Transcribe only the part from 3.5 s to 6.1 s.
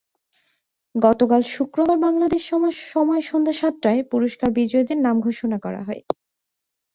সাতটায় পুরস্কার বিজয়ীদের নাম ঘোষণা করা হয়।